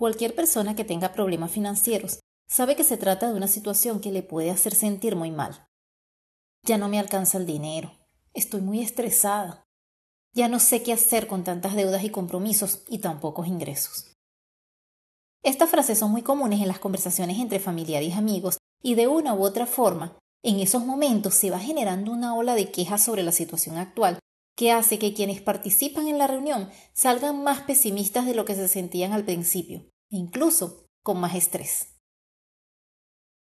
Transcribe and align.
Cualquier 0.00 0.34
persona 0.34 0.74
que 0.74 0.86
tenga 0.86 1.12
problemas 1.12 1.50
financieros 1.50 2.20
sabe 2.48 2.74
que 2.74 2.84
se 2.84 2.96
trata 2.96 3.28
de 3.28 3.36
una 3.36 3.48
situación 3.48 4.00
que 4.00 4.10
le 4.10 4.22
puede 4.22 4.50
hacer 4.50 4.74
sentir 4.74 5.14
muy 5.14 5.30
mal. 5.30 5.68
Ya 6.64 6.78
no 6.78 6.88
me 6.88 6.98
alcanza 6.98 7.36
el 7.36 7.44
dinero, 7.44 7.92
estoy 8.32 8.62
muy 8.62 8.80
estresada, 8.80 9.62
ya 10.32 10.48
no 10.48 10.58
sé 10.58 10.82
qué 10.82 10.94
hacer 10.94 11.26
con 11.26 11.44
tantas 11.44 11.74
deudas 11.74 12.02
y 12.02 12.08
compromisos 12.08 12.82
y 12.88 13.00
tan 13.00 13.20
pocos 13.20 13.46
ingresos. 13.46 14.16
Estas 15.42 15.68
frases 15.68 15.98
son 15.98 16.12
muy 16.12 16.22
comunes 16.22 16.62
en 16.62 16.68
las 16.68 16.78
conversaciones 16.78 17.38
entre 17.38 17.60
familiares 17.60 18.08
y 18.08 18.12
amigos 18.12 18.56
y 18.82 18.94
de 18.94 19.06
una 19.06 19.34
u 19.34 19.44
otra 19.44 19.66
forma, 19.66 20.16
en 20.42 20.60
esos 20.60 20.86
momentos 20.86 21.34
se 21.34 21.50
va 21.50 21.58
generando 21.58 22.10
una 22.10 22.34
ola 22.34 22.54
de 22.54 22.70
quejas 22.70 23.04
sobre 23.04 23.22
la 23.22 23.32
situación 23.32 23.76
actual 23.76 24.18
que 24.60 24.72
hace 24.72 24.98
que 24.98 25.14
quienes 25.14 25.40
participan 25.40 26.06
en 26.06 26.18
la 26.18 26.26
reunión 26.26 26.68
salgan 26.92 27.42
más 27.42 27.62
pesimistas 27.62 28.26
de 28.26 28.34
lo 28.34 28.44
que 28.44 28.54
se 28.54 28.68
sentían 28.68 29.14
al 29.14 29.24
principio, 29.24 29.89
incluso 30.10 30.88
con 31.02 31.20
más 31.20 31.34
estrés. 31.34 31.96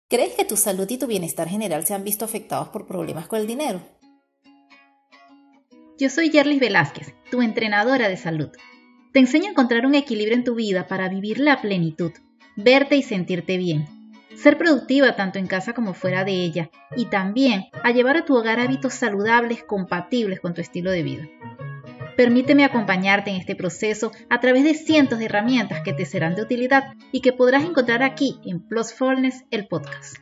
¿Crees 0.09 0.33
que 0.33 0.45
tu 0.45 0.57
salud 0.57 0.87
y 0.89 0.97
tu 0.97 1.07
bienestar 1.07 1.47
general 1.47 1.85
se 1.85 1.93
han 1.93 2.03
visto 2.03 2.25
afectados 2.25 2.69
por 2.69 2.85
problemas 2.85 3.27
con 3.27 3.39
el 3.39 3.47
dinero? 3.47 3.81
Yo 5.97 6.09
soy 6.09 6.29
Yerlis 6.29 6.59
Velázquez, 6.59 7.13
tu 7.31 7.41
entrenadora 7.41 8.09
de 8.09 8.17
salud. 8.17 8.49
Te 9.13 9.19
enseño 9.19 9.47
a 9.47 9.51
encontrar 9.51 9.85
un 9.85 9.95
equilibrio 9.95 10.35
en 10.35 10.43
tu 10.43 10.55
vida 10.55 10.87
para 10.87 11.07
vivir 11.07 11.39
la 11.39 11.61
plenitud, 11.61 12.11
verte 12.57 12.97
y 12.97 13.01
sentirte 13.01 13.57
bien, 13.57 13.87
ser 14.35 14.57
productiva 14.57 15.15
tanto 15.15 15.39
en 15.39 15.47
casa 15.47 15.73
como 15.73 15.93
fuera 15.93 16.25
de 16.25 16.33
ella 16.33 16.69
y 16.97 17.05
también 17.05 17.67
a 17.83 17.91
llevar 17.91 18.17
a 18.17 18.25
tu 18.25 18.35
hogar 18.35 18.59
hábitos 18.59 18.93
saludables 18.93 19.63
compatibles 19.63 20.39
con 20.41 20.53
tu 20.53 20.61
estilo 20.61 20.91
de 20.91 21.03
vida. 21.03 21.27
Permíteme 22.15 22.63
acompañarte 22.63 23.29
en 23.29 23.35
este 23.35 23.55
proceso 23.55 24.11
a 24.29 24.39
través 24.39 24.63
de 24.63 24.73
cientos 24.73 25.19
de 25.19 25.25
herramientas 25.25 25.81
que 25.83 25.93
te 25.93 26.05
serán 26.05 26.35
de 26.35 26.43
utilidad 26.43 26.93
y 27.11 27.21
que 27.21 27.33
podrás 27.33 27.63
encontrar 27.63 28.03
aquí 28.03 28.39
en 28.45 28.65
Plus 28.65 28.95
el 29.51 29.67
podcast. 29.67 30.15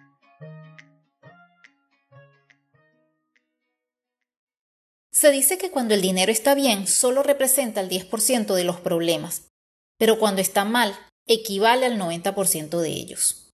Se 5.12 5.32
dice 5.32 5.60
que 5.60 5.70
cuando 5.70 5.94
el 5.94 6.02
dinero 6.02 6.32
está 6.32 6.56
bien 6.56 6.88
solo 6.88 7.22
representa 7.22 7.82
el 7.82 7.90
10% 7.90 8.56
de 8.56 8.64
los 8.64 8.80
problemas, 8.80 9.52
pero 10.00 10.18
cuando 10.18 10.42
está 10.42 10.66
mal 10.66 10.98
equivale 11.28 11.86
al 11.86 12.00
90% 12.00 12.80
de 12.80 12.90
ellos. 12.90 13.54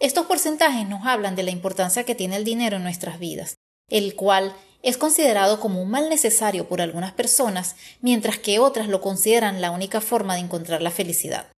Estos 0.00 0.26
porcentajes 0.26 0.88
nos 0.88 1.06
hablan 1.06 1.36
de 1.36 1.42
la 1.42 1.50
importancia 1.50 2.04
que 2.04 2.14
tiene 2.14 2.36
el 2.36 2.44
dinero 2.44 2.76
en 2.76 2.82
nuestras 2.84 3.18
vidas, 3.18 3.56
el 3.88 4.14
cual 4.14 4.54
es 4.82 4.96
considerado 4.96 5.60
como 5.60 5.82
un 5.82 5.90
mal 5.90 6.08
necesario 6.08 6.68
por 6.68 6.80
algunas 6.80 7.12
personas, 7.12 7.76
mientras 8.00 8.38
que 8.38 8.58
otras 8.58 8.88
lo 8.88 9.00
consideran 9.00 9.60
la 9.60 9.70
única 9.70 10.00
forma 10.00 10.34
de 10.34 10.40
encontrar 10.40 10.82
la 10.82 10.90
felicidad. 10.90 11.50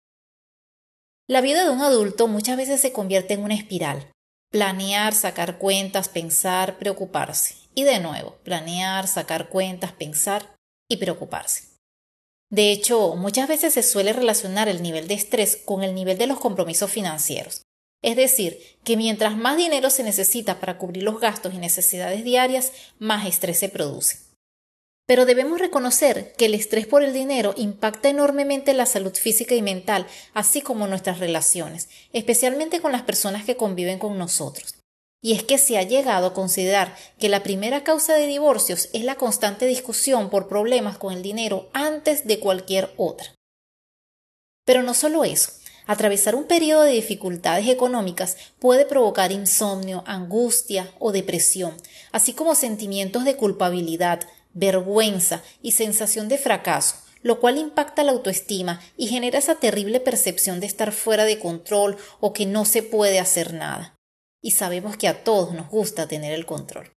La 1.27 1.41
vida 1.41 1.63
de 1.63 1.69
un 1.69 1.81
adulto 1.81 2.27
muchas 2.27 2.57
veces 2.57 2.81
se 2.81 2.91
convierte 2.91 3.35
en 3.35 3.43
una 3.43 3.53
espiral. 3.53 4.11
Planear, 4.51 5.13
sacar 5.13 5.59
cuentas, 5.59 6.09
pensar, 6.09 6.79
preocuparse. 6.79 7.55
Y 7.75 7.83
de 7.83 7.99
nuevo, 7.99 8.37
planear, 8.43 9.07
sacar 9.07 9.49
cuentas, 9.49 9.91
pensar 9.91 10.55
y 10.89 10.97
preocuparse. 10.97 11.69
De 12.49 12.71
hecho, 12.71 13.15
muchas 13.15 13.47
veces 13.47 13.73
se 13.75 13.83
suele 13.83 14.11
relacionar 14.11 14.67
el 14.67 14.81
nivel 14.81 15.07
de 15.07 15.13
estrés 15.13 15.55
con 15.55 15.83
el 15.83 15.93
nivel 15.93 16.17
de 16.17 16.25
los 16.25 16.39
compromisos 16.39 16.89
financieros, 16.89 17.61
es 18.01 18.15
decir, 18.15 18.59
que 18.83 18.97
mientras 18.97 19.35
más 19.35 19.57
dinero 19.57 19.89
se 19.89 20.03
necesita 20.03 20.59
para 20.59 20.77
cubrir 20.77 21.03
los 21.03 21.19
gastos 21.19 21.53
y 21.53 21.57
necesidades 21.57 22.23
diarias, 22.23 22.71
más 22.97 23.27
estrés 23.27 23.59
se 23.59 23.69
produce. 23.69 24.29
Pero 25.05 25.25
debemos 25.25 25.59
reconocer 25.59 26.33
que 26.37 26.45
el 26.45 26.53
estrés 26.53 26.85
por 26.85 27.03
el 27.03 27.13
dinero 27.13 27.55
impacta 27.57 28.09
enormemente 28.09 28.73
la 28.73 28.85
salud 28.85 29.15
física 29.15 29.55
y 29.55 29.61
mental, 29.61 30.05
así 30.35 30.61
como 30.61 30.87
nuestras 30.87 31.19
relaciones, 31.19 31.89
especialmente 32.13 32.79
con 32.79 32.91
las 32.91 33.01
personas 33.01 33.43
que 33.43 33.57
conviven 33.57 33.97
con 33.97 34.17
nosotros. 34.17 34.75
Y 35.21 35.33
es 35.33 35.43
que 35.43 35.57
se 35.57 35.77
ha 35.77 35.83
llegado 35.83 36.27
a 36.27 36.33
considerar 36.33 36.95
que 37.17 37.27
la 37.27 37.43
primera 37.43 37.83
causa 37.83 38.13
de 38.13 38.27
divorcios 38.27 38.89
es 38.93 39.03
la 39.03 39.15
constante 39.15 39.65
discusión 39.65 40.29
por 40.29 40.47
problemas 40.47 40.97
con 40.97 41.13
el 41.13 41.23
dinero 41.23 41.69
antes 41.73 42.25
de 42.25 42.39
cualquier 42.39 42.93
otra. 42.95 43.33
Pero 44.63 44.83
no 44.83 44.93
solo 44.93 45.25
eso, 45.25 45.51
Atravesar 45.89 46.35
un 46.35 46.43
periodo 46.43 46.83
de 46.83 46.91
dificultades 46.91 47.67
económicas 47.67 48.37
puede 48.59 48.85
provocar 48.85 49.31
insomnio, 49.31 50.03
angustia 50.05 50.93
o 50.99 51.11
depresión, 51.11 51.73
así 52.11 52.33
como 52.33 52.53
sentimientos 52.53 53.25
de 53.25 53.35
culpabilidad, 53.35 54.19
vergüenza 54.53 55.41
y 55.63 55.71
sensación 55.71 56.27
de 56.27 56.37
fracaso, 56.37 56.97
lo 57.23 57.39
cual 57.39 57.57
impacta 57.57 58.03
la 58.03 58.11
autoestima 58.11 58.79
y 58.97 59.07
genera 59.07 59.39
esa 59.39 59.55
terrible 59.55 59.99
percepción 59.99 60.59
de 60.59 60.67
estar 60.67 60.91
fuera 60.91 61.25
de 61.25 61.39
control 61.39 61.97
o 62.19 62.33
que 62.33 62.45
no 62.45 62.65
se 62.65 62.83
puede 62.83 63.17
hacer 63.19 63.55
nada. 63.55 63.95
Y 64.43 64.51
sabemos 64.51 64.95
que 64.95 65.07
a 65.07 65.23
todos 65.23 65.55
nos 65.55 65.69
gusta 65.69 66.07
tener 66.07 66.33
el 66.33 66.45
control. 66.45 66.91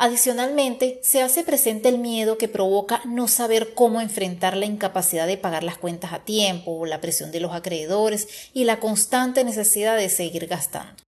Adicionalmente, 0.00 1.00
se 1.02 1.22
hace 1.22 1.42
presente 1.42 1.88
el 1.88 1.98
miedo 1.98 2.38
que 2.38 2.46
provoca 2.46 3.02
no 3.04 3.26
saber 3.26 3.74
cómo 3.74 4.00
enfrentar 4.00 4.56
la 4.56 4.64
incapacidad 4.64 5.26
de 5.26 5.36
pagar 5.36 5.64
las 5.64 5.76
cuentas 5.76 6.12
a 6.12 6.20
tiempo, 6.20 6.86
la 6.86 7.00
presión 7.00 7.32
de 7.32 7.40
los 7.40 7.52
acreedores 7.52 8.28
y 8.54 8.62
la 8.62 8.78
constante 8.78 9.42
necesidad 9.42 9.96
de 9.96 10.08
seguir 10.08 10.46
gastando. 10.46 11.02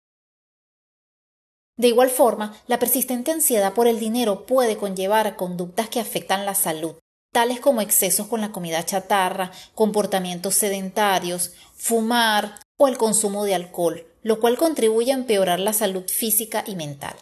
De 1.77 1.89
igual 1.89 2.11
forma, 2.11 2.57
la 2.69 2.79
persistente 2.79 3.33
ansiedad 3.33 3.75
por 3.75 3.89
el 3.89 3.99
dinero 3.99 4.47
puede 4.47 4.77
conllevar 4.77 5.35
conductas 5.35 5.89
que 5.89 5.99
afectan 5.99 6.47
la 6.47 6.55
salud, 6.55 6.95
tales 7.33 7.59
como 7.59 7.81
excesos 7.81 8.29
con 8.29 8.41
la 8.41 8.53
comida 8.53 8.87
chatarra, 8.87 9.51
comportamientos 9.75 10.55
sedentarios, 10.55 11.53
fumar 11.75 12.61
o 12.79 12.87
el 12.87 12.97
consumo 12.97 13.45
de 13.45 13.57
alcohol, 13.57 14.07
lo 14.23 14.39
cual 14.39 14.57
contribuye 14.57 15.11
a 15.11 15.17
empeorar 15.17 15.59
la 15.59 15.73
salud 15.73 16.05
física 16.07 16.63
y 16.67 16.77
mental. 16.77 17.17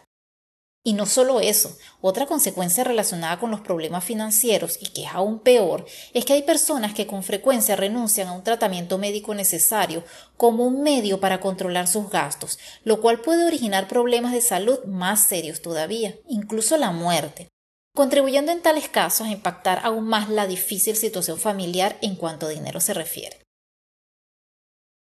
Y 0.87 0.93
no 0.93 1.07
solo 1.07 1.39
eso, 1.39 1.75
otra 1.99 2.27
consecuencia 2.27 2.83
relacionada 2.83 3.39
con 3.39 3.49
los 3.49 3.61
problemas 3.61 4.03
financieros 4.03 4.77
y 4.79 4.89
que 4.89 5.05
es 5.05 5.09
aún 5.11 5.39
peor 5.39 5.83
es 6.13 6.25
que 6.25 6.33
hay 6.33 6.43
personas 6.43 6.93
que 6.93 7.07
con 7.07 7.23
frecuencia 7.23 7.75
renuncian 7.75 8.27
a 8.27 8.33
un 8.33 8.43
tratamiento 8.43 8.99
médico 8.99 9.33
necesario 9.33 10.03
como 10.37 10.63
un 10.63 10.83
medio 10.83 11.19
para 11.19 11.39
controlar 11.39 11.87
sus 11.87 12.11
gastos, 12.11 12.59
lo 12.83 13.01
cual 13.01 13.19
puede 13.21 13.47
originar 13.47 13.87
problemas 13.87 14.31
de 14.31 14.41
salud 14.41 14.77
más 14.85 15.21
serios 15.27 15.63
todavía, 15.63 16.13
incluso 16.29 16.77
la 16.77 16.91
muerte, 16.91 17.47
contribuyendo 17.95 18.51
en 18.51 18.61
tales 18.61 18.87
casos 18.87 19.25
a 19.25 19.31
impactar 19.31 19.81
aún 19.83 20.05
más 20.05 20.29
la 20.29 20.45
difícil 20.45 20.95
situación 20.95 21.39
familiar 21.39 21.97
en 22.03 22.15
cuanto 22.15 22.45
a 22.45 22.49
dinero 22.49 22.79
se 22.79 22.93
refiere. 22.93 23.44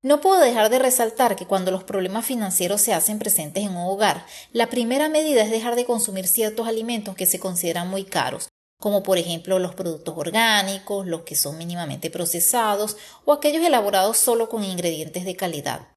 No 0.01 0.21
puedo 0.21 0.41
dejar 0.41 0.71
de 0.71 0.79
resaltar 0.79 1.35
que 1.35 1.47
cuando 1.47 1.73
los 1.73 1.83
problemas 1.83 2.25
financieros 2.25 2.81
se 2.81 2.95
hacen 2.95 3.19
presentes 3.19 3.65
en 3.65 3.71
un 3.71 3.89
hogar, 3.89 4.25
la 4.53 4.69
primera 4.69 5.09
medida 5.09 5.43
es 5.43 5.51
dejar 5.51 5.75
de 5.75 5.85
consumir 5.85 6.29
ciertos 6.29 6.69
alimentos 6.69 7.17
que 7.17 7.27
se 7.27 7.41
consideran 7.41 7.89
muy 7.89 8.05
caros, 8.05 8.49
como 8.79 9.03
por 9.03 9.19
ejemplo 9.19 9.59
los 9.59 9.75
productos 9.75 10.15
orgánicos, 10.17 11.05
los 11.05 11.23
que 11.23 11.35
son 11.35 11.59
mínimamente 11.59 12.11
procesados 12.11 12.97
o 13.25 13.33
aquellos 13.33 13.65
elaborados 13.67 14.19
solo 14.19 14.49
con 14.49 14.63
ingredientes 14.63 15.25
de 15.25 15.35
calidad. 15.35 15.89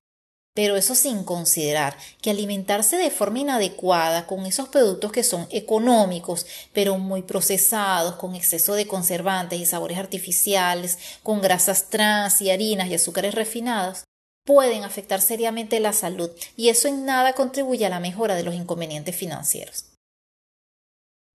Pero 0.53 0.75
eso 0.75 0.95
sin 0.95 1.23
considerar 1.23 1.95
que 2.21 2.31
alimentarse 2.31 2.97
de 2.97 3.09
forma 3.09 3.39
inadecuada 3.39 4.27
con 4.27 4.45
esos 4.45 4.67
productos 4.67 5.11
que 5.11 5.23
son 5.23 5.47
económicos, 5.49 6.45
pero 6.73 6.97
muy 6.97 7.21
procesados, 7.21 8.15
con 8.15 8.35
exceso 8.35 8.73
de 8.73 8.85
conservantes 8.85 9.59
y 9.59 9.65
sabores 9.65 9.97
artificiales, 9.97 10.97
con 11.23 11.41
grasas 11.41 11.89
trans 11.89 12.41
y 12.41 12.51
harinas 12.51 12.89
y 12.89 12.95
azúcares 12.95 13.33
refinados, 13.33 14.03
pueden 14.45 14.83
afectar 14.83 15.21
seriamente 15.21 15.79
la 15.79 15.93
salud 15.93 16.31
y 16.57 16.69
eso 16.69 16.87
en 16.87 17.05
nada 17.05 17.33
contribuye 17.33 17.85
a 17.85 17.89
la 17.89 17.99
mejora 17.99 18.35
de 18.35 18.43
los 18.43 18.55
inconvenientes 18.55 19.15
financieros. 19.15 19.90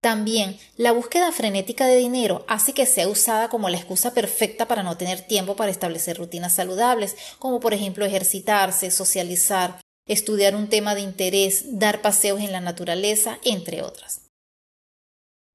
También, 0.07 0.57
la 0.77 0.93
búsqueda 0.93 1.33
frenética 1.33 1.89
de 1.89 1.97
dinero 1.97 2.45
hace 2.47 2.73
que 2.73 2.87
sea 2.87 3.09
usada 3.09 3.49
como 3.49 3.69
la 3.71 3.77
excusa 3.77 4.15
perfecta 4.15 4.69
para 4.69 4.85
no 4.85 4.97
tener 4.97 5.21
tiempo 5.21 5.57
para 5.57 5.73
establecer 5.73 6.17
rutinas 6.17 6.55
saludables, 6.55 7.17
como 7.41 7.59
por 7.59 7.75
ejemplo 7.75 8.07
ejercitarse, 8.07 8.93
socializar, 8.93 9.81
estudiar 10.07 10.55
un 10.55 10.69
tema 10.69 10.95
de 10.95 11.01
interés, 11.01 11.81
dar 11.81 12.03
paseos 12.03 12.39
en 12.39 12.53
la 12.53 12.61
naturaleza, 12.61 13.41
entre 13.43 13.83
otras. 13.83 14.21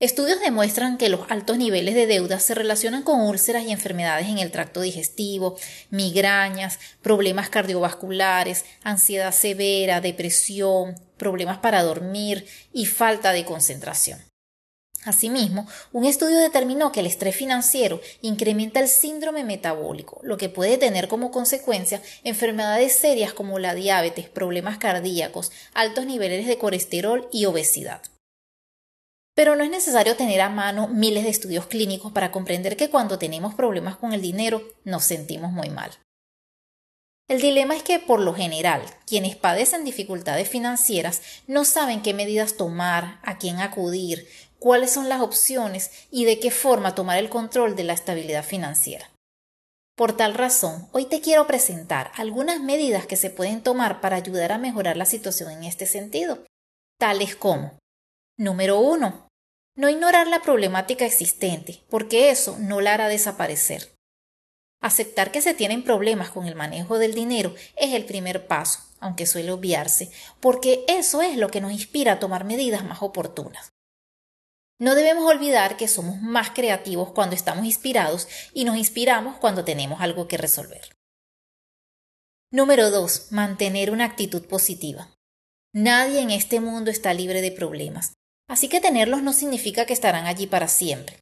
Estudios 0.02 0.42
demuestran 0.42 0.98
que 0.98 1.08
los 1.08 1.22
altos 1.31 1.58
niveles 1.58 1.96
de 1.96 2.08
deuda 2.08 2.38
se 2.42 2.54
relacionan 2.54 3.04
con 3.04 3.22
úlceras 3.22 3.64
y 3.64 3.72
enfermedades 3.72 4.28
en 4.28 4.38
el 4.38 4.52
tracto 4.52 4.81
digestivo, 4.81 5.58
migrañas, 5.92 6.78
problemas 7.02 7.50
cardiovasculares, 7.50 8.66
ansiedad 8.84 9.31
severa, 9.31 10.02
depresión, 10.02 11.00
problemas 11.16 11.60
para 11.60 11.84
dormir 11.84 12.46
y 12.74 12.86
falta 12.86 13.31
de 13.31 13.46
concentración. 13.46 14.20
Asimismo, 15.03 15.68
un 15.92 16.06
estudio 16.06 16.38
determinó 16.38 16.92
que 16.92 17.00
el 17.00 17.07
estrés 17.07 17.36
financiero 17.36 18.00
incrementa 18.21 18.80
el 18.80 18.88
síndrome 18.88 19.44
metabólico, 19.44 20.19
lo 20.24 20.38
que 20.38 20.48
puede 20.48 20.77
tener 20.77 21.07
como 21.07 21.31
consecuencia 21.31 22.01
enfermedades 22.24 22.95
serias 22.95 23.33
como 23.33 23.57
la 23.57 23.74
diabetes, 23.74 24.30
problemas 24.30 24.77
cardíacos, 24.77 25.51
altos 25.74 26.06
niveles 26.06 26.45
de 26.45 26.59
colesterol 26.59 27.27
y 27.31 27.45
obesidad. 27.45 28.03
Pero 29.33 29.56
no 29.56 29.63
es 29.63 29.71
necesario 29.71 30.15
tener 30.15 30.39
a 30.42 30.50
mano 30.50 30.88
miles 30.88 31.24
de 31.24 31.30
estudios 31.30 31.65
clínicos 31.65 32.12
para 32.12 32.31
comprender 32.31 32.77
que 32.77 32.89
cuando 32.92 33.18
tenemos 33.18 33.56
problemas 33.56 33.95
con 33.95 34.13
el 34.13 34.21
dinero 34.21 34.62
nos 34.83 35.03
sentimos 35.03 35.51
muy 35.51 35.69
mal. 35.69 35.92
El 37.27 37.39
dilema 37.39 37.77
es 37.77 37.83
que, 37.83 37.98
por 37.98 38.19
lo 38.19 38.33
general, 38.33 38.81
quienes 39.07 39.38
padecen 39.38 39.86
dificultades 39.86 40.50
financieras 40.50 41.21
no 41.48 41.63
saben 41.63 42.01
qué 42.01 42.13
medidas 42.13 42.57
tomar, 42.57 43.21
a 43.24 43.38
quién 43.38 43.59
acudir, 43.59 44.27
cuáles 44.62 44.92
son 44.92 45.10
las 45.10 45.22
opciones 45.22 45.90
y 46.12 46.25
de 46.25 46.40
qué 46.40 46.52
forma 46.52 46.94
tomar 46.94 47.18
el 47.18 47.30
control 47.30 47.75
de 47.75 47.84
la 47.84 47.94
estabilidad 47.94 48.46
financiera. 48.46 49.10
Por 49.96 50.16
tal 50.16 50.36
razón, 50.36 50.88
hoy 50.92 51.06
te 51.06 51.19
quiero 51.19 51.48
presentar 51.48 52.12
algunas 52.16 52.62
medidas 52.62 53.08
que 53.08 53.16
se 53.16 53.31
pueden 53.31 53.63
tomar 53.63 54.02
para 54.02 54.18
ayudar 54.18 54.52
a 54.52 54.60
mejorar 54.60 54.98
la 54.98 55.06
situación 55.06 55.52
en 55.52 55.63
este 55.63 55.88
sentido, 55.88 56.46
tales 57.00 57.36
como 57.36 57.80
Número 58.38 58.80
1. 58.80 59.28
No 59.78 59.90
ignorar 59.90 60.28
la 60.28 60.44
problemática 60.44 61.06
existente, 61.06 61.81
porque 61.90 62.30
eso 62.30 62.56
no 62.60 62.81
la 62.81 62.94
hará 62.94 63.08
desaparecer. 63.08 63.96
Aceptar 64.80 65.31
que 65.31 65.42
se 65.42 65.56
tienen 65.56 65.84
problemas 65.84 66.30
con 66.30 66.46
el 66.46 66.56
manejo 66.56 67.00
del 67.00 67.16
dinero 67.16 67.56
es 67.78 67.96
el 67.96 68.06
primer 68.06 68.46
paso, 68.46 68.80
aunque 69.00 69.25
suele 69.25 69.52
obviarse, 69.52 70.12
porque 70.40 70.86
eso 70.88 71.24
es 71.24 71.36
lo 71.38 71.50
que 71.50 71.62
nos 71.62 71.72
inspira 71.72 72.13
a 72.13 72.19
tomar 72.19 72.44
medidas 72.44 72.84
más 72.84 73.02
oportunas. 73.02 73.71
No 74.81 74.95
debemos 74.95 75.30
olvidar 75.30 75.78
que 75.78 75.88
somos 75.88 76.19
más 76.24 76.50
creativos 76.50 77.12
cuando 77.12 77.36
estamos 77.36 77.66
inspirados 77.66 78.28
y 78.51 78.66
nos 78.66 78.78
inspiramos 78.78 79.38
cuando 79.38 79.63
tenemos 79.63 80.01
algo 80.01 80.28
que 80.28 80.38
resolver. 80.38 80.98
Número 82.51 82.89
2. 82.89 83.31
Mantener 83.31 83.92
una 83.92 84.06
actitud 84.06 84.44
positiva. 84.48 85.13
Nadie 85.72 86.22
en 86.22 86.31
este 86.31 86.60
mundo 86.60 86.89
está 86.89 87.13
libre 87.13 87.44
de 87.44 87.51
problemas, 87.51 88.13
así 88.50 88.69
que 88.69 88.81
tenerlos 88.81 89.22
no 89.22 89.33
significa 89.33 89.86
que 89.86 89.94
estarán 89.94 90.25
allí 90.25 90.48
para 90.48 90.68
siempre. 90.68 91.19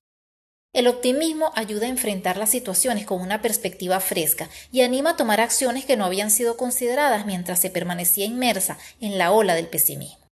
El 0.73 0.87
optimismo 0.87 1.51
ayuda 1.53 1.87
a 1.87 1.89
enfrentar 1.89 2.37
las 2.37 2.51
situaciones 2.51 3.05
con 3.05 3.19
una 3.19 3.41
perspectiva 3.41 3.99
fresca 3.99 4.49
y 4.71 4.83
anima 4.83 5.09
a 5.09 5.15
tomar 5.17 5.41
acciones 5.41 5.83
que 5.83 5.97
no 5.97 6.05
habían 6.05 6.31
sido 6.31 6.55
consideradas 6.55 7.25
mientras 7.25 7.59
se 7.59 7.69
permanecía 7.69 8.23
inmersa 8.23 8.77
en 9.01 9.17
la 9.17 9.33
ola 9.33 9.53
del 9.53 9.67
pesimismo. 9.67 10.29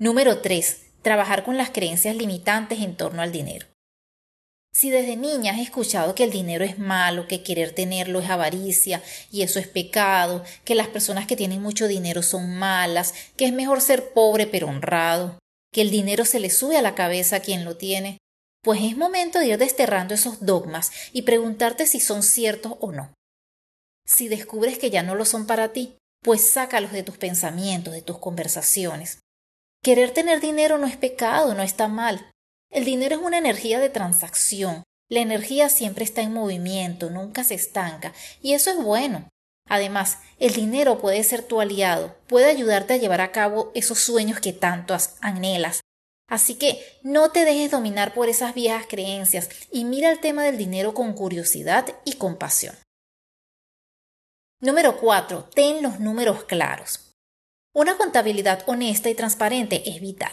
Número 0.00 0.40
3. 0.40 0.89
Trabajar 1.02 1.44
con 1.44 1.56
las 1.56 1.70
creencias 1.70 2.14
limitantes 2.16 2.80
en 2.80 2.96
torno 2.96 3.22
al 3.22 3.32
dinero. 3.32 3.66
Si 4.72 4.90
desde 4.90 5.16
niña 5.16 5.52
has 5.52 5.60
escuchado 5.60 6.14
que 6.14 6.22
el 6.22 6.30
dinero 6.30 6.64
es 6.64 6.78
malo, 6.78 7.26
que 7.26 7.42
querer 7.42 7.72
tenerlo 7.72 8.20
es 8.20 8.30
avaricia 8.30 9.02
y 9.30 9.42
eso 9.42 9.58
es 9.58 9.66
pecado, 9.66 10.44
que 10.64 10.76
las 10.76 10.88
personas 10.88 11.26
que 11.26 11.36
tienen 11.36 11.60
mucho 11.60 11.88
dinero 11.88 12.22
son 12.22 12.54
malas, 12.54 13.14
que 13.36 13.46
es 13.46 13.52
mejor 13.52 13.80
ser 13.80 14.12
pobre 14.12 14.46
pero 14.46 14.68
honrado, 14.68 15.38
que 15.72 15.80
el 15.80 15.90
dinero 15.90 16.24
se 16.24 16.38
le 16.38 16.50
sube 16.50 16.76
a 16.76 16.82
la 16.82 16.94
cabeza 16.94 17.36
a 17.36 17.40
quien 17.40 17.64
lo 17.64 17.76
tiene, 17.76 18.18
pues 18.62 18.80
es 18.82 18.96
momento 18.96 19.38
de 19.38 19.46
ir 19.46 19.58
desterrando 19.58 20.14
esos 20.14 20.44
dogmas 20.44 20.92
y 21.12 21.22
preguntarte 21.22 21.86
si 21.86 21.98
son 21.98 22.22
ciertos 22.22 22.74
o 22.80 22.92
no. 22.92 23.12
Si 24.06 24.28
descubres 24.28 24.78
que 24.78 24.90
ya 24.90 25.02
no 25.02 25.14
lo 25.14 25.24
son 25.24 25.46
para 25.46 25.72
ti, 25.72 25.96
pues 26.22 26.50
sácalos 26.50 26.92
de 26.92 27.02
tus 27.02 27.16
pensamientos, 27.16 27.94
de 27.94 28.02
tus 28.02 28.18
conversaciones. 28.18 29.19
Querer 29.82 30.12
tener 30.12 30.40
dinero 30.40 30.78
no 30.78 30.86
es 30.86 30.96
pecado, 30.96 31.54
no 31.54 31.62
está 31.62 31.88
mal. 31.88 32.30
El 32.70 32.84
dinero 32.84 33.16
es 33.16 33.22
una 33.22 33.38
energía 33.38 33.80
de 33.80 33.88
transacción. 33.88 34.84
La 35.08 35.20
energía 35.20 35.68
siempre 35.68 36.04
está 36.04 36.22
en 36.22 36.32
movimiento, 36.32 37.10
nunca 37.10 37.42
se 37.44 37.54
estanca, 37.54 38.12
y 38.40 38.52
eso 38.52 38.70
es 38.70 38.76
bueno. 38.76 39.28
Además, 39.68 40.18
el 40.38 40.52
dinero 40.52 41.00
puede 41.00 41.24
ser 41.24 41.42
tu 41.42 41.60
aliado, 41.60 42.16
puede 42.26 42.46
ayudarte 42.46 42.94
a 42.94 42.96
llevar 42.96 43.20
a 43.20 43.32
cabo 43.32 43.72
esos 43.74 43.98
sueños 43.98 44.40
que 44.40 44.52
tanto 44.52 44.96
anhelas, 45.20 45.80
Así 46.30 46.54
que 46.54 46.80
no 47.02 47.32
te 47.32 47.44
dejes 47.44 47.72
dominar 47.72 48.14
por 48.14 48.28
esas 48.28 48.54
viejas 48.54 48.86
creencias 48.88 49.48
y 49.72 49.84
mira 49.84 50.12
el 50.12 50.20
tema 50.20 50.44
del 50.44 50.56
dinero 50.56 50.94
con 50.94 51.12
curiosidad 51.12 51.96
y 52.04 52.14
compasión. 52.14 52.76
Número 54.60 54.96
4. 55.00 55.50
Ten 55.52 55.82
los 55.82 55.98
números 55.98 56.44
claros. 56.44 57.09
Una 57.72 57.96
contabilidad 57.96 58.64
honesta 58.66 59.10
y 59.10 59.14
transparente 59.14 59.88
es 59.88 60.00
vital. 60.00 60.32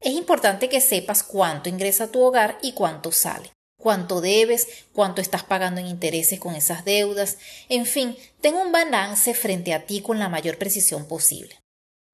Es 0.00 0.14
importante 0.14 0.70
que 0.70 0.80
sepas 0.80 1.22
cuánto 1.22 1.68
ingresa 1.68 2.10
tu 2.10 2.22
hogar 2.22 2.58
y 2.62 2.72
cuánto 2.72 3.12
sale, 3.12 3.52
cuánto 3.78 4.22
debes, 4.22 4.66
cuánto 4.94 5.20
estás 5.20 5.44
pagando 5.44 5.82
en 5.82 5.86
intereses 5.86 6.40
con 6.40 6.54
esas 6.54 6.86
deudas, 6.86 7.36
en 7.68 7.84
fin, 7.84 8.16
ten 8.40 8.54
un 8.54 8.72
balance 8.72 9.34
frente 9.34 9.74
a 9.74 9.84
ti 9.84 10.00
con 10.00 10.18
la 10.18 10.30
mayor 10.30 10.56
precisión 10.56 11.06
posible. 11.06 11.60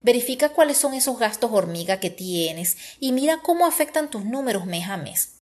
Verifica 0.03 0.49
cuáles 0.49 0.79
son 0.79 0.95
esos 0.95 1.21
gastos 1.21 1.53
hormiga 1.53 2.01
que 2.01 2.11
tienes 2.11 2.77
y 2.99 3.13
mira 3.13 3.43
cómo 3.43 3.67
afectan 3.67 4.11
tus 4.11 4.25
números 4.25 4.67
mes 4.67 4.89
a 4.89 4.97
mes. 4.97 5.37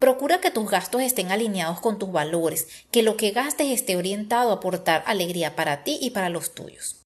Procura 0.00 0.40
que 0.40 0.50
tus 0.50 0.68
gastos 0.68 1.02
estén 1.02 1.30
alineados 1.30 1.80
con 1.80 2.00
tus 2.00 2.10
valores, 2.10 2.66
que 2.90 3.04
lo 3.04 3.16
que 3.16 3.30
gastes 3.30 3.68
esté 3.68 3.96
orientado 3.96 4.50
a 4.50 4.54
aportar 4.54 5.04
alegría 5.06 5.54
para 5.54 5.84
ti 5.84 5.98
y 6.00 6.10
para 6.10 6.30
los 6.30 6.52
tuyos. 6.54 6.99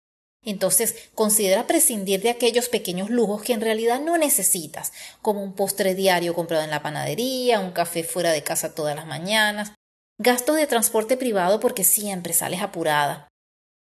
Entonces, 0.45 1.09
considera 1.15 1.67
prescindir 1.67 2.21
de 2.23 2.31
aquellos 2.31 2.69
pequeños 2.69 3.11
lujos 3.11 3.43
que 3.43 3.53
en 3.53 3.61
realidad 3.61 4.01
no 4.01 4.19
necesitas, 4.19 4.93
como 5.23 5.43
un 5.43 5.55
postre 5.55 5.95
diario 5.95 6.35
comprado 6.35 6.65
en 6.65 6.71
la 6.71 6.83
panadería, 6.83 7.61
un 7.61 7.73
café 7.73 8.05
fuera 8.05 8.33
de 8.33 8.43
casa 8.43 8.75
todas 8.75 8.95
las 8.95 9.07
mañanas, 9.07 9.73
gastos 10.19 10.57
de 10.57 10.67
transporte 10.67 11.17
privado 11.17 11.61
porque 11.61 11.85
siempre 11.85 12.35
sales 12.35 12.63
apurada, 12.63 13.29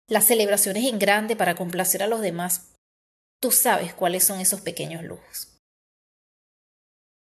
las 0.08 0.24
celebraciones 0.24 0.84
en 0.84 0.98
grande 0.98 1.34
para 1.34 1.54
complacer 1.54 2.02
a 2.02 2.06
los 2.06 2.20
demás, 2.20 2.74
Tú 3.44 3.50
sabes 3.50 3.92
cuáles 3.92 4.24
son 4.24 4.40
esos 4.40 4.62
pequeños 4.62 5.02
lujos. 5.02 5.58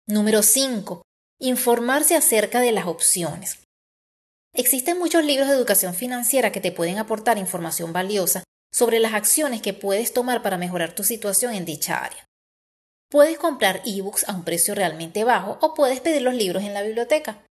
Número 0.07 0.42
5. 0.42 1.04
Informarse 1.39 2.15
acerca 2.15 2.62
de 2.62 2.72
las 2.72 2.88
opciones. 2.88 3.60
Existen 4.56 4.98
muchos 4.98 5.24
libros 5.24 5.48
de 5.48 5.54
educación 5.54 5.94
financiera 5.94 6.51
que 6.51 6.62
te 6.62 6.72
pueden 6.72 6.98
aportar 6.98 7.38
información 7.38 7.94
valiosa 7.94 8.44
sobre 8.71 9.00
las 9.00 9.13
acciones 9.13 9.62
que 9.62 9.74
puedes 9.74 10.13
tomar 10.13 10.42
para 10.42 10.57
mejorar 10.57 10.94
tu 10.94 11.04
situación 11.04 11.54
en 11.54 11.66
dicha 11.66 11.98
área. 11.98 12.25
Puedes 13.10 13.39
comprar 13.39 13.81
ebooks 13.86 14.30
a 14.30 14.33
un 14.33 14.44
precio 14.44 14.75
realmente 14.75 15.24
bajo 15.24 15.57
o 15.62 15.74
puedes 15.74 16.00
pedir 16.00 16.21
los 16.21 16.36
libros 16.36 16.63
en 16.63 16.74
la 16.74 16.83
biblioteca. 16.83 17.44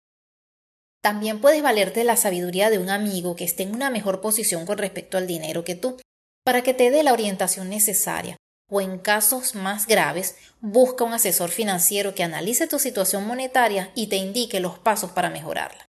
También 1.02 1.40
puedes 1.40 1.62
valerte 1.62 2.04
la 2.04 2.16
sabiduría 2.16 2.68
de 2.68 2.78
un 2.78 2.90
amigo 2.90 3.36
que 3.36 3.44
esté 3.44 3.62
en 3.62 3.74
una 3.74 3.90
mejor 3.90 4.20
posición 4.20 4.66
con 4.66 4.76
respecto 4.76 5.16
al 5.16 5.26
dinero 5.26 5.64
que 5.64 5.74
tú, 5.74 5.96
para 6.44 6.62
que 6.62 6.74
te 6.74 6.90
dé 6.90 7.02
la 7.02 7.12
orientación 7.12 7.70
necesaria 7.70 8.36
o 8.68 8.80
en 8.80 8.98
casos 8.98 9.54
más 9.54 9.86
graves, 9.86 10.36
busca 10.60 11.04
un 11.04 11.14
asesor 11.14 11.50
financiero 11.50 12.14
que 12.14 12.24
analice 12.24 12.66
tu 12.66 12.78
situación 12.78 13.26
monetaria 13.26 13.92
y 13.94 14.08
te 14.08 14.16
indique 14.16 14.60
los 14.60 14.78
pasos 14.78 15.12
para 15.12 15.30
mejorarla. 15.30 15.85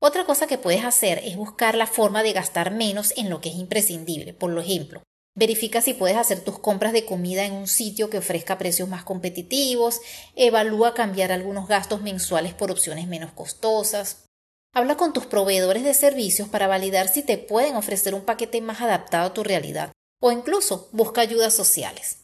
Otra 0.00 0.26
cosa 0.26 0.46
que 0.46 0.58
puedes 0.58 0.84
hacer 0.84 1.20
es 1.24 1.36
buscar 1.36 1.74
la 1.74 1.86
forma 1.86 2.22
de 2.22 2.32
gastar 2.32 2.70
menos 2.70 3.14
en 3.16 3.30
lo 3.30 3.40
que 3.40 3.48
es 3.48 3.56
imprescindible. 3.56 4.34
Por 4.34 4.56
ejemplo, 4.58 5.02
verifica 5.34 5.80
si 5.80 5.94
puedes 5.94 6.16
hacer 6.16 6.44
tus 6.44 6.58
compras 6.58 6.92
de 6.92 7.06
comida 7.06 7.44
en 7.44 7.54
un 7.54 7.66
sitio 7.66 8.10
que 8.10 8.18
ofrezca 8.18 8.58
precios 8.58 8.88
más 8.88 9.04
competitivos, 9.04 10.00
evalúa 10.34 10.94
cambiar 10.94 11.32
algunos 11.32 11.66
gastos 11.66 12.02
mensuales 12.02 12.52
por 12.52 12.70
opciones 12.70 13.06
menos 13.06 13.32
costosas. 13.32 14.26
Habla 14.74 14.98
con 14.98 15.14
tus 15.14 15.24
proveedores 15.24 15.84
de 15.84 15.94
servicios 15.94 16.48
para 16.50 16.66
validar 16.66 17.08
si 17.08 17.22
te 17.22 17.38
pueden 17.38 17.76
ofrecer 17.76 18.14
un 18.14 18.26
paquete 18.26 18.60
más 18.60 18.82
adaptado 18.82 19.28
a 19.28 19.34
tu 19.34 19.42
realidad 19.42 19.92
o 20.20 20.30
incluso 20.30 20.90
busca 20.92 21.22
ayudas 21.22 21.54
sociales. 21.54 22.18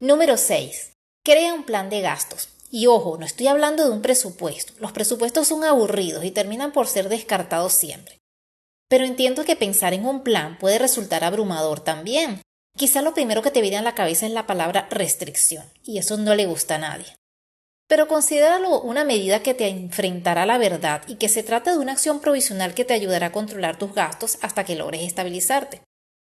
Número 0.00 0.38
6. 0.38 0.92
Crea 1.24 1.52
un 1.52 1.64
plan 1.64 1.90
de 1.90 2.00
gastos. 2.00 2.55
Y 2.70 2.86
ojo, 2.86 3.16
no 3.18 3.26
estoy 3.26 3.46
hablando 3.46 3.84
de 3.84 3.90
un 3.90 4.02
presupuesto. 4.02 4.72
Los 4.78 4.92
presupuestos 4.92 5.48
son 5.48 5.64
aburridos 5.64 6.24
y 6.24 6.30
terminan 6.30 6.72
por 6.72 6.86
ser 6.86 7.08
descartados 7.08 7.72
siempre. 7.72 8.18
Pero 8.88 9.04
entiendo 9.04 9.44
que 9.44 9.56
pensar 9.56 9.94
en 9.94 10.06
un 10.06 10.22
plan 10.22 10.58
puede 10.58 10.78
resultar 10.78 11.24
abrumador 11.24 11.80
también. 11.80 12.42
Quizá 12.76 13.02
lo 13.02 13.14
primero 13.14 13.42
que 13.42 13.50
te 13.50 13.62
viene 13.62 13.78
a 13.78 13.82
la 13.82 13.94
cabeza 13.94 14.26
es 14.26 14.32
la 14.32 14.46
palabra 14.46 14.86
restricción, 14.90 15.64
y 15.82 15.98
eso 15.98 16.16
no 16.18 16.34
le 16.34 16.46
gusta 16.46 16.74
a 16.74 16.78
nadie. 16.78 17.16
Pero 17.88 18.08
considéralo 18.08 18.80
una 18.80 19.04
medida 19.04 19.42
que 19.42 19.54
te 19.54 19.68
enfrentará 19.68 20.42
a 20.42 20.46
la 20.46 20.58
verdad 20.58 21.02
y 21.06 21.16
que 21.16 21.28
se 21.28 21.42
trata 21.42 21.72
de 21.72 21.78
una 21.78 21.92
acción 21.92 22.20
provisional 22.20 22.74
que 22.74 22.84
te 22.84 22.94
ayudará 22.94 23.26
a 23.26 23.32
controlar 23.32 23.78
tus 23.78 23.94
gastos 23.94 24.38
hasta 24.42 24.64
que 24.64 24.74
logres 24.74 25.02
estabilizarte. 25.02 25.82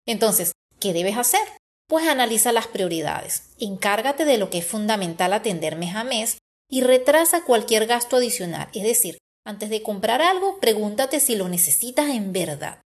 Entonces, 0.05 0.51
¿qué 0.79 0.93
debes 0.93 1.17
hacer? 1.17 1.47
Pues 1.87 2.07
analiza 2.07 2.51
las 2.51 2.67
prioridades, 2.67 3.53
encárgate 3.59 4.25
de 4.25 4.37
lo 4.37 4.49
que 4.49 4.57
es 4.59 4.65
fundamental 4.65 5.33
atender 5.33 5.75
mes 5.75 5.95
a 5.95 6.03
mes 6.03 6.37
y 6.69 6.81
retrasa 6.81 7.43
cualquier 7.43 7.85
gasto 7.85 8.17
adicional, 8.17 8.69
es 8.73 8.83
decir, 8.83 9.17
antes 9.45 9.69
de 9.69 9.83
comprar 9.83 10.23
algo, 10.23 10.59
pregúntate 10.59 11.19
si 11.19 11.35
lo 11.35 11.47
necesitas 11.47 12.09
en 12.09 12.33
verdad. 12.33 12.81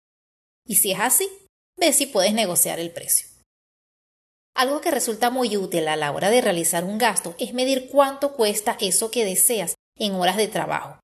Y 0.67 0.77
si 0.77 0.91
es 0.91 0.99
así, 0.99 1.29
ve 1.79 1.93
si 1.93 2.07
puedes 2.07 2.35
negociar 2.35 2.81
el 2.81 2.91
precio. 2.91 3.29
Algo 4.57 4.81
que 4.81 4.91
resulta 4.91 5.31
muy 5.31 5.57
útil 5.57 5.87
a 5.87 5.95
la 5.95 6.11
hora 6.11 6.31
de 6.31 6.41
realizar 6.41 6.83
un 6.83 6.99
gasto 6.99 7.37
es 7.39 7.55
medir 7.55 7.89
cuánto 7.89 8.33
cuesta 8.33 8.77
eso 8.81 9.13
que 9.13 9.25
deseas 9.25 9.77
en 9.97 10.15
horas 10.17 10.37
de 10.37 10.49
trabajo. 10.49 10.99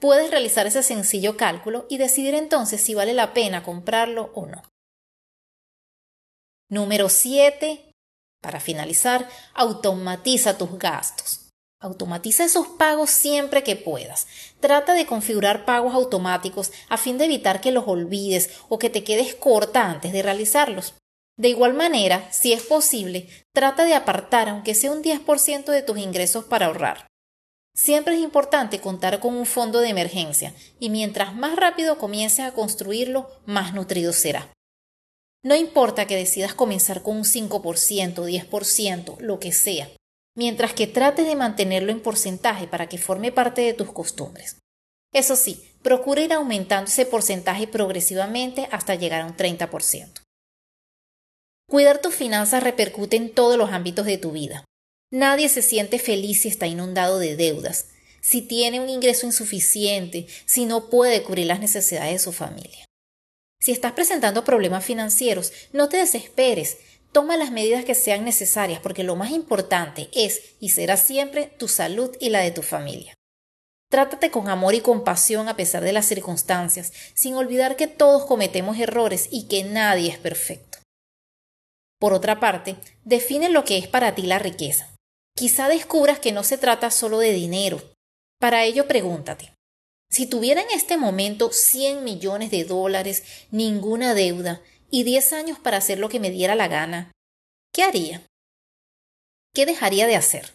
Puedes 0.00 0.32
realizar 0.32 0.66
ese 0.66 0.82
sencillo 0.82 1.36
cálculo 1.36 1.86
y 1.88 1.98
decidir 1.98 2.34
entonces 2.34 2.80
si 2.80 2.94
vale 2.94 3.14
la 3.14 3.32
pena 3.34 3.62
comprarlo 3.62 4.32
o 4.34 4.46
no. 4.46 4.62
Número 6.70 7.08
7. 7.08 7.94
Para 8.42 8.60
finalizar, 8.60 9.26
automatiza 9.54 10.58
tus 10.58 10.78
gastos. 10.78 11.48
Automatiza 11.80 12.44
esos 12.44 12.66
pagos 12.66 13.08
siempre 13.08 13.62
que 13.62 13.74
puedas. 13.74 14.26
Trata 14.60 14.92
de 14.92 15.06
configurar 15.06 15.64
pagos 15.64 15.94
automáticos 15.94 16.70
a 16.90 16.98
fin 16.98 17.16
de 17.16 17.24
evitar 17.24 17.62
que 17.62 17.72
los 17.72 17.88
olvides 17.88 18.50
o 18.68 18.78
que 18.78 18.90
te 18.90 19.02
quedes 19.02 19.34
corta 19.34 19.86
antes 19.86 20.12
de 20.12 20.22
realizarlos. 20.22 20.92
De 21.38 21.48
igual 21.48 21.72
manera, 21.72 22.30
si 22.32 22.52
es 22.52 22.64
posible, 22.64 23.30
trata 23.54 23.86
de 23.86 23.94
apartar 23.94 24.50
aunque 24.50 24.74
sea 24.74 24.92
un 24.92 25.02
10% 25.02 25.72
de 25.72 25.82
tus 25.82 25.96
ingresos 25.96 26.44
para 26.44 26.66
ahorrar. 26.66 27.06
Siempre 27.74 28.16
es 28.16 28.20
importante 28.20 28.80
contar 28.82 29.20
con 29.20 29.34
un 29.34 29.46
fondo 29.46 29.80
de 29.80 29.88
emergencia 29.88 30.52
y 30.78 30.90
mientras 30.90 31.34
más 31.34 31.56
rápido 31.56 31.96
comiences 31.96 32.44
a 32.44 32.52
construirlo, 32.52 33.30
más 33.46 33.72
nutrido 33.72 34.12
será. 34.12 34.52
No 35.44 35.54
importa 35.54 36.06
que 36.06 36.16
decidas 36.16 36.54
comenzar 36.54 37.02
con 37.02 37.18
un 37.18 37.24
5%, 37.24 38.14
10%, 38.14 39.18
lo 39.20 39.38
que 39.38 39.52
sea, 39.52 39.88
mientras 40.36 40.72
que 40.72 40.86
trates 40.86 41.26
de 41.26 41.36
mantenerlo 41.36 41.92
en 41.92 42.00
porcentaje 42.00 42.66
para 42.66 42.88
que 42.88 42.98
forme 42.98 43.30
parte 43.30 43.62
de 43.62 43.72
tus 43.72 43.92
costumbres. 43.92 44.56
Eso 45.12 45.36
sí, 45.36 45.62
procura 45.82 46.22
ir 46.22 46.32
aumentando 46.32 46.90
ese 46.90 47.06
porcentaje 47.06 47.66
progresivamente 47.66 48.68
hasta 48.72 48.96
llegar 48.96 49.22
a 49.22 49.26
un 49.26 49.36
30%. 49.36 50.22
Cuidar 51.68 52.00
tus 52.00 52.14
finanzas 52.14 52.62
repercute 52.62 53.16
en 53.16 53.32
todos 53.32 53.56
los 53.56 53.70
ámbitos 53.70 54.06
de 54.06 54.18
tu 54.18 54.32
vida. 54.32 54.64
Nadie 55.10 55.48
se 55.48 55.62
siente 55.62 55.98
feliz 55.98 56.42
si 56.42 56.48
está 56.48 56.66
inundado 56.66 57.18
de 57.18 57.36
deudas, 57.36 57.88
si 58.20 58.42
tiene 58.42 58.80
un 58.80 58.88
ingreso 58.88 59.26
insuficiente, 59.26 60.26
si 60.46 60.66
no 60.66 60.90
puede 60.90 61.22
cubrir 61.22 61.46
las 61.46 61.60
necesidades 61.60 62.12
de 62.12 62.18
su 62.18 62.32
familia. 62.32 62.87
Si 63.60 63.72
estás 63.72 63.92
presentando 63.92 64.44
problemas 64.44 64.84
financieros, 64.84 65.52
no 65.72 65.88
te 65.88 65.96
desesperes. 65.96 66.78
Toma 67.12 67.36
las 67.36 67.50
medidas 67.50 67.84
que 67.84 67.94
sean 67.94 68.24
necesarias 68.24 68.80
porque 68.80 69.02
lo 69.02 69.16
más 69.16 69.30
importante 69.30 70.08
es 70.12 70.54
y 70.60 70.70
será 70.70 70.96
siempre 70.96 71.46
tu 71.58 71.68
salud 71.68 72.14
y 72.20 72.30
la 72.30 72.40
de 72.40 72.50
tu 72.50 72.62
familia. 72.62 73.14
Trátate 73.90 74.30
con 74.30 74.48
amor 74.48 74.74
y 74.74 74.80
compasión 74.80 75.48
a 75.48 75.56
pesar 75.56 75.82
de 75.82 75.92
las 75.92 76.04
circunstancias, 76.04 76.92
sin 77.14 77.34
olvidar 77.34 77.76
que 77.76 77.86
todos 77.86 78.26
cometemos 78.26 78.78
errores 78.78 79.28
y 79.30 79.48
que 79.48 79.64
nadie 79.64 80.10
es 80.10 80.18
perfecto. 80.18 80.78
Por 81.98 82.12
otra 82.12 82.38
parte, 82.38 82.76
define 83.04 83.48
lo 83.48 83.64
que 83.64 83.78
es 83.78 83.88
para 83.88 84.14
ti 84.14 84.22
la 84.22 84.38
riqueza. 84.38 84.94
Quizá 85.34 85.68
descubras 85.68 86.18
que 86.18 86.32
no 86.32 86.44
se 86.44 86.58
trata 86.58 86.90
solo 86.90 87.18
de 87.18 87.32
dinero. 87.32 87.80
Para 88.38 88.64
ello 88.64 88.86
pregúntate, 88.86 89.54
si 90.10 90.26
tuviera 90.26 90.62
en 90.62 90.70
este 90.70 90.96
momento 90.96 91.52
100 91.52 92.02
millones 92.04 92.50
de 92.50 92.64
dólares, 92.64 93.24
ninguna 93.50 94.14
deuda 94.14 94.62
y 94.90 95.02
10 95.04 95.32
años 95.34 95.58
para 95.58 95.76
hacer 95.76 95.98
lo 95.98 96.08
que 96.08 96.20
me 96.20 96.30
diera 96.30 96.54
la 96.54 96.68
gana, 96.68 97.12
¿qué 97.72 97.82
haría? 97.82 98.26
¿Qué 99.54 99.66
dejaría 99.66 100.06
de 100.06 100.16
hacer? 100.16 100.54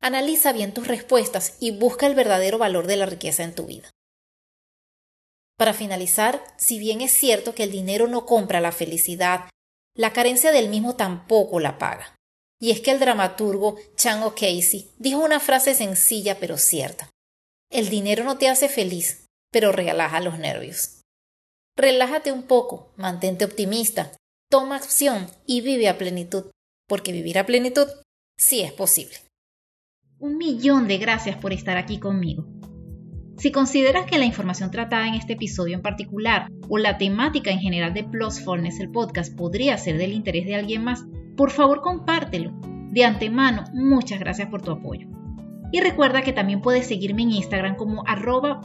Analiza 0.00 0.52
bien 0.52 0.74
tus 0.74 0.88
respuestas 0.88 1.56
y 1.60 1.70
busca 1.70 2.06
el 2.06 2.16
verdadero 2.16 2.58
valor 2.58 2.88
de 2.88 2.96
la 2.96 3.06
riqueza 3.06 3.44
en 3.44 3.54
tu 3.54 3.66
vida. 3.66 3.88
Para 5.56 5.74
finalizar, 5.74 6.42
si 6.56 6.80
bien 6.80 7.00
es 7.00 7.12
cierto 7.12 7.54
que 7.54 7.62
el 7.62 7.70
dinero 7.70 8.08
no 8.08 8.26
compra 8.26 8.60
la 8.60 8.72
felicidad, 8.72 9.48
la 9.94 10.12
carencia 10.12 10.50
del 10.50 10.68
mismo 10.70 10.96
tampoco 10.96 11.60
la 11.60 11.78
paga. 11.78 12.16
Y 12.60 12.72
es 12.72 12.80
que 12.80 12.90
el 12.90 12.98
dramaturgo 12.98 13.76
Chan 13.94 14.22
O'Casey 14.24 14.90
dijo 14.98 15.20
una 15.20 15.38
frase 15.38 15.74
sencilla 15.74 16.40
pero 16.40 16.58
cierta. 16.58 17.11
El 17.72 17.88
dinero 17.88 18.24
no 18.24 18.36
te 18.36 18.50
hace 18.50 18.68
feliz, 18.68 19.24
pero 19.50 19.72
relaja 19.72 20.20
los 20.20 20.38
nervios. 20.38 21.00
Relájate 21.74 22.30
un 22.30 22.42
poco, 22.42 22.92
mantente 22.98 23.46
optimista, 23.46 24.12
toma 24.50 24.76
acción 24.76 25.26
y 25.46 25.62
vive 25.62 25.88
a 25.88 25.96
plenitud, 25.96 26.50
porque 26.86 27.12
vivir 27.12 27.38
a 27.38 27.46
plenitud 27.46 27.88
sí 28.38 28.60
es 28.60 28.72
posible. 28.72 29.14
Un 30.18 30.36
millón 30.36 30.86
de 30.86 30.98
gracias 30.98 31.38
por 31.38 31.54
estar 31.54 31.78
aquí 31.78 31.98
conmigo. 31.98 32.46
Si 33.38 33.50
consideras 33.50 34.04
que 34.04 34.18
la 34.18 34.26
información 34.26 34.70
tratada 34.70 35.08
en 35.08 35.14
este 35.14 35.32
episodio 35.32 35.74
en 35.74 35.82
particular 35.82 36.50
o 36.68 36.76
la 36.76 36.98
temática 36.98 37.50
en 37.50 37.60
general 37.60 37.94
de 37.94 38.04
Plusfulness, 38.04 38.80
el 38.80 38.90
podcast, 38.90 39.34
podría 39.34 39.78
ser 39.78 39.96
del 39.96 40.12
interés 40.12 40.44
de 40.44 40.56
alguien 40.56 40.84
más, 40.84 41.06
por 41.38 41.50
favor 41.50 41.80
compártelo. 41.80 42.52
De 42.90 43.06
antemano, 43.06 43.64
muchas 43.72 44.20
gracias 44.20 44.50
por 44.50 44.60
tu 44.60 44.72
apoyo. 44.72 45.08
Y 45.72 45.80
recuerda 45.80 46.22
que 46.22 46.32
también 46.32 46.60
puedes 46.60 46.86
seguirme 46.86 47.22
en 47.22 47.32
Instagram 47.32 47.74
como 47.76 48.04
arroba 48.06 48.60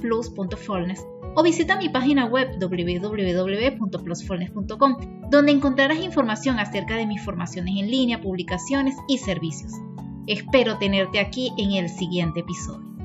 o 1.36 1.44
visita 1.44 1.78
mi 1.78 1.90
página 1.90 2.26
web 2.26 2.58
www.plusfulness.com, 2.60 4.98
donde 5.30 5.52
encontrarás 5.52 6.00
información 6.00 6.58
acerca 6.60 6.96
de 6.98 7.06
mis 7.06 7.24
formaciones 7.24 7.76
en 7.78 7.90
línea, 7.90 8.20
publicaciones 8.20 8.96
y 9.08 9.20
servicios. 9.20 9.72
Espero 10.26 10.78
tenerte 10.78 11.20
aquí 11.20 11.54
en 11.58 11.72
el 11.74 11.90
siguiente 11.90 12.40
episodio. 12.42 12.97